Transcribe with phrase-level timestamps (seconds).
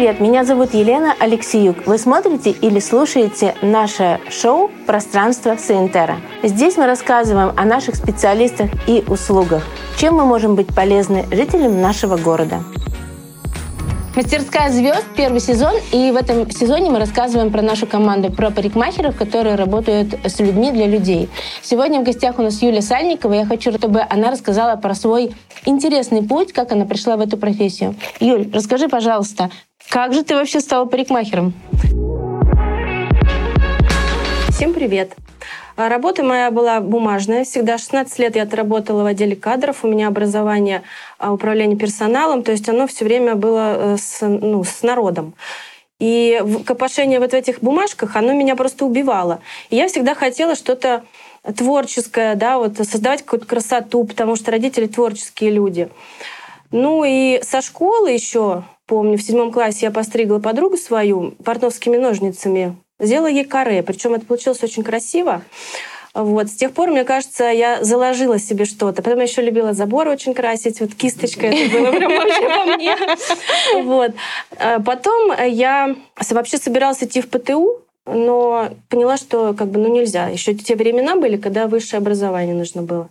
[0.00, 0.18] привет!
[0.18, 1.86] Меня зовут Елена Алексеюк.
[1.86, 6.16] Вы смотрите или слушаете наше шоу «Пространство Саентера».
[6.42, 9.62] Здесь мы рассказываем о наших специалистах и услугах,
[9.98, 12.62] чем мы можем быть полезны жителям нашего города.
[14.16, 19.14] Мастерская звезд первый сезон, и в этом сезоне мы рассказываем про нашу команду, про парикмахеров,
[19.16, 21.28] которые работают с людьми для людей.
[21.60, 23.34] Сегодня в гостях у нас Юлия Сальникова.
[23.34, 25.32] Я хочу, чтобы она рассказала про свой
[25.66, 27.94] интересный путь, как она пришла в эту профессию.
[28.18, 29.50] Юль, расскажи, пожалуйста,
[29.90, 31.52] как же ты вообще стала парикмахером?
[34.50, 35.16] Всем привет!
[35.76, 37.44] А работа моя была бумажная.
[37.44, 39.82] Всегда 16 лет я отработала в отделе кадров.
[39.82, 40.82] У меня образование
[41.18, 42.42] а, управления персоналом.
[42.42, 45.34] То есть оно все время было э, с, ну, с народом.
[45.98, 49.40] И копошение вот в этих бумажках, оно меня просто убивало.
[49.70, 51.02] И я всегда хотела что-то
[51.56, 55.88] творческое, да, вот создавать какую-то красоту, потому что родители творческие люди.
[56.70, 62.76] Ну и со школы еще, помню, в седьмом классе я постригла подругу свою портновскими ножницами
[62.98, 65.40] Сделала ей каре, причем это получилось очень красиво.
[66.12, 66.48] Вот.
[66.48, 69.00] С тех пор, мне кажется, я заложила себе что-то.
[69.00, 70.80] Потом я еще любила заборы очень красить.
[70.80, 72.96] Вот кисточка это было прям вообще по мне.
[73.84, 74.12] Вот.
[74.58, 75.96] А потом я
[76.30, 80.28] вообще собиралась идти в ПТУ, но поняла, что как бы ну нельзя.
[80.28, 83.08] Еще те времена были, когда высшее образование нужно было.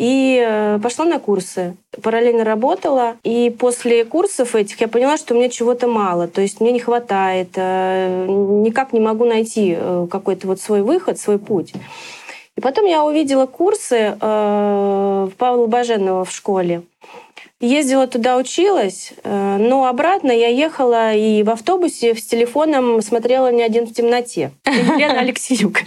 [0.00, 1.76] И э, пошла на курсы.
[2.02, 3.16] Параллельно работала.
[3.22, 6.26] И после курсов этих я поняла, что мне чего-то мало.
[6.26, 7.50] То есть мне не хватает.
[7.56, 11.74] Э, никак не могу найти э, какой-то вот свой выход, свой путь.
[12.56, 16.82] И потом я увидела курсы Павла Баженова в школе.
[17.62, 23.62] Ездила туда, училась, э, но обратно я ехала и в автобусе с телефоном смотрела «Не
[23.62, 24.52] один в темноте».
[24.66, 25.80] Елена Алексеюк.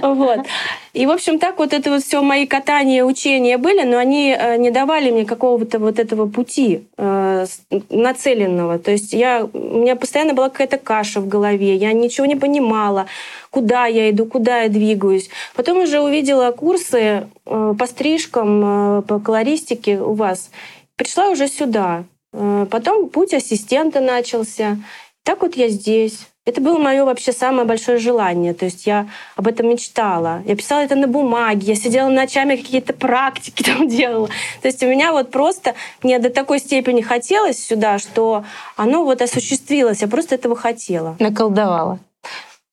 [0.00, 0.46] Вот.
[0.94, 4.56] И, в общем, так вот это вот все мои катания, учения были, но они э,
[4.56, 7.44] не давали мне какого-то вот этого пути э,
[7.90, 8.78] нацеленного.
[8.78, 13.04] То есть я, у меня постоянно была какая-то каша в голове, я ничего не понимала,
[13.50, 15.28] куда я иду, куда я двигаюсь.
[15.54, 20.50] Потом уже увидела курсы по стрижкам, по колористике у вас
[20.98, 22.04] пришла уже сюда.
[22.34, 24.76] Э, потом путь ассистента начался.
[25.22, 26.26] Так вот я здесь.
[26.44, 28.54] Это было мое вообще самое большое желание.
[28.54, 30.42] То есть я об этом мечтала.
[30.46, 34.28] Я писала это на бумаге, я сидела ночами какие-то практики там делала.
[34.62, 38.44] То есть у меня вот просто, мне до такой степени хотелось сюда, что
[38.76, 40.00] оно вот осуществилось.
[40.00, 41.16] Я просто этого хотела.
[41.18, 41.98] Наколдовала.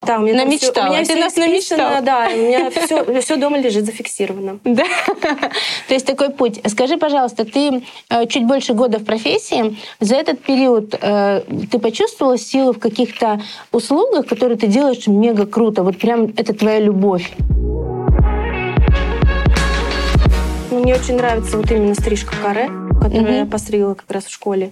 [0.00, 0.72] Да, у меня намечтала.
[0.72, 2.00] Все, у меня Ты все нас намечтала.
[2.02, 4.60] Да, у меня все, все дома лежит зафиксировано.
[4.64, 4.84] Да.
[5.88, 6.60] То есть такой путь.
[6.66, 9.76] Скажи, пожалуйста, ты э, чуть больше года в профессии.
[9.98, 13.40] За этот период э, ты почувствовала силу в каких-то
[13.72, 15.82] услугах, которые ты делаешь мега круто?
[15.82, 17.32] Вот прям это твоя любовь.
[20.70, 22.70] Мне очень нравится вот именно стрижка каре,
[23.02, 24.70] которую я постригла как раз в школе.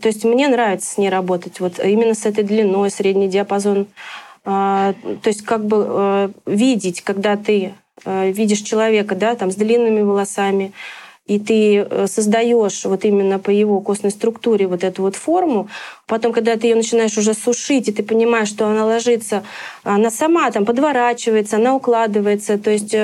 [0.00, 1.60] То есть мне нравится с ней работать.
[1.60, 3.86] Вот именно с этой длиной, средний диапазон
[4.44, 7.74] то есть как бы э, видеть, когда ты
[8.04, 10.72] э, видишь человека, да, там с длинными волосами,
[11.26, 15.68] и ты э, создаешь вот именно по его костной структуре вот эту вот форму,
[16.06, 19.44] потом, когда ты ее начинаешь уже сушить, и ты понимаешь, что она ложится,
[19.84, 22.94] она сама там подворачивается, она укладывается, то есть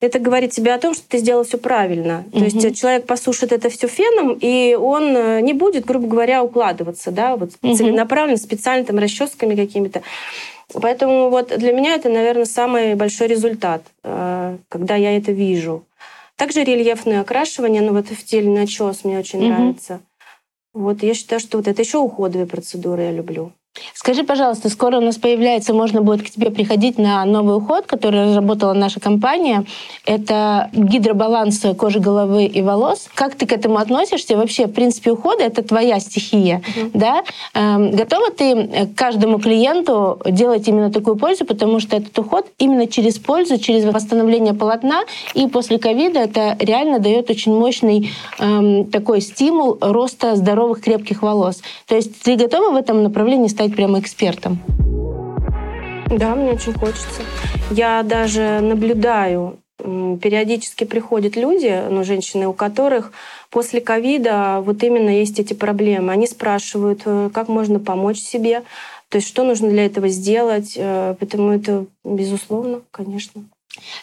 [0.00, 2.24] это говорит тебе о том, что ты сделал все правильно.
[2.32, 2.38] Угу.
[2.38, 7.36] То есть человек посушит это все феном, и он не будет, грубо говоря, укладываться, да,
[7.36, 7.74] вот угу.
[7.74, 10.02] целенаправленно, специально там расческами какими-то.
[10.74, 15.84] Поэтому вот для меня это, наверное, самый большой результат, э, когда я это вижу.
[16.34, 19.48] Также рельефное окрашивание, ну вот в теле начес мне очень угу.
[19.48, 20.00] нравится.
[20.74, 23.52] Вот я считаю, что вот это еще уходовые процедуры я люблю.
[23.94, 28.26] Скажи, пожалуйста, скоро у нас появляется, можно будет к тебе приходить на новый уход, который
[28.26, 29.64] разработала наша компания.
[30.04, 33.08] Это гидробаланс кожи головы и волос.
[33.14, 34.36] Как ты к этому относишься?
[34.36, 36.62] Вообще, в принципе, уходы— это твоя стихия.
[36.76, 36.90] Uh-huh.
[36.94, 37.22] Да?
[37.54, 43.18] Эм, готова ты каждому клиенту делать именно такую пользу, потому что этот уход именно через
[43.18, 45.02] пользу, через восстановление полотна,
[45.34, 51.62] и после ковида это реально дает очень мощный эм, такой стимул роста здоровых крепких волос.
[51.86, 54.58] То есть ты готова в этом направлении стать стать прямо экспертом?
[56.10, 57.22] Да, мне очень хочется.
[57.70, 63.12] Я даже наблюдаю, периодически приходят люди, ну, женщины, у которых
[63.50, 66.12] после ковида вот именно есть эти проблемы.
[66.12, 68.62] Они спрашивают, э, как можно помочь себе,
[69.08, 70.74] то есть что нужно для этого сделать.
[70.76, 73.44] Э, поэтому это безусловно, конечно.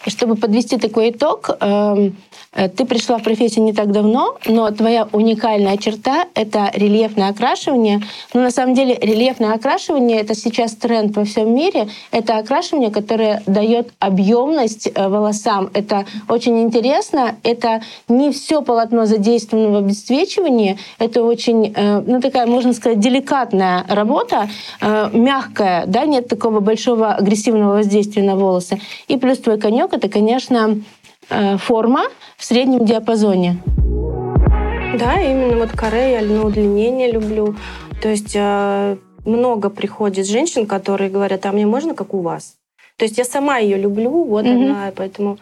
[0.07, 2.15] Чтобы подвести такой итог, эм,
[2.53, 8.01] э, ты пришла в профессию не так давно, но твоя уникальная черта— это рельефное окрашивание.
[8.33, 11.87] Но на самом деле рельефное окрашивание— это сейчас тренд во всем мире.
[12.11, 15.69] Это окрашивание, которое дает объемность э, волосам.
[15.73, 17.35] Это очень интересно.
[17.43, 20.77] Это не все полотно задействовано в обесцвечивании.
[20.99, 24.49] Это очень, э, ну такая, можно сказать, деликатная работа,
[25.13, 28.79] мягкая, да, нет такого большого агрессивного воздействия на волосы.
[29.07, 30.81] И плюс твой конек— это, конечно,
[31.29, 32.03] э, форма
[32.37, 33.57] в среднем диапазоне.
[34.99, 37.55] Да, именно вот каре я на удлинение люблю.
[38.01, 42.55] То есть э, много приходит женщин, которые говорят, а мне можно как у вас?
[42.97, 44.65] То есть я сама ее люблю, вот mm-hmm.
[44.65, 45.37] она, поэтому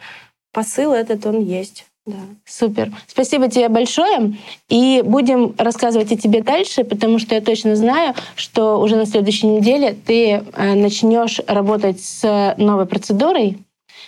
[0.54, 1.86] посыл этот он есть.
[2.06, 2.18] Да.
[2.46, 2.92] Супер.
[3.08, 4.36] Спасибо тебе большое.
[4.70, 9.48] И будем рассказывать о тебе дальше, потому что я точно знаю, что уже на следующей
[9.48, 13.58] неделе ты э, начнешь работать с новой процедурой.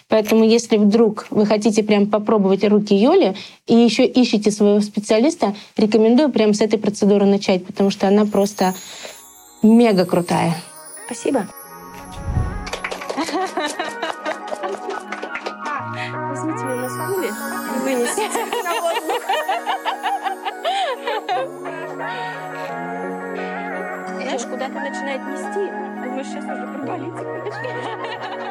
[0.09, 3.35] Поэтому, если вдруг вы хотите прям попробовать руки Юли
[3.67, 8.73] и еще ищете своего специалиста, рекомендую прямо с этой процедуры начать, потому что она просто
[9.63, 10.55] мега крутая.
[11.05, 11.47] Спасибо.
[16.29, 19.21] Возьмите меня на стуле и вынесите на воздух.
[24.21, 25.63] Знаешь, куда-то начинает нести.
[26.03, 28.43] Думаешь, сейчас уже провалится.